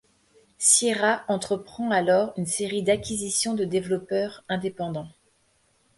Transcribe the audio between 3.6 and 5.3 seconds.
développeurs indépendants.